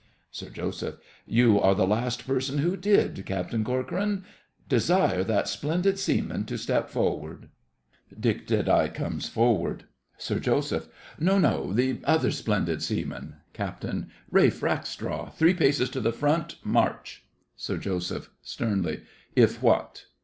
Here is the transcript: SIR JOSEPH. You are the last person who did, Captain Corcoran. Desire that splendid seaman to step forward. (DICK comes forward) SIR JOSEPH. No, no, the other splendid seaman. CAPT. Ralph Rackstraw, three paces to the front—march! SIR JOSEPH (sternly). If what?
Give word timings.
SIR 0.31 0.49
JOSEPH. 0.49 0.97
You 1.27 1.61
are 1.61 1.75
the 1.75 1.85
last 1.85 2.25
person 2.25 2.57
who 2.57 2.75
did, 2.75 3.23
Captain 3.23 3.63
Corcoran. 3.63 4.25
Desire 4.67 5.23
that 5.23 5.47
splendid 5.47 5.99
seaman 5.99 6.43
to 6.45 6.57
step 6.57 6.89
forward. 6.89 7.49
(DICK 8.19 8.65
comes 8.95 9.29
forward) 9.29 9.83
SIR 10.17 10.39
JOSEPH. 10.39 10.87
No, 11.19 11.37
no, 11.37 11.71
the 11.71 11.99
other 12.05 12.31
splendid 12.31 12.81
seaman. 12.81 13.35
CAPT. 13.53 13.85
Ralph 14.31 14.63
Rackstraw, 14.63 15.29
three 15.33 15.53
paces 15.53 15.91
to 15.91 15.99
the 16.01 16.11
front—march! 16.11 17.23
SIR 17.55 17.77
JOSEPH 17.77 18.29
(sternly). 18.41 19.03
If 19.35 19.61
what? 19.61 20.05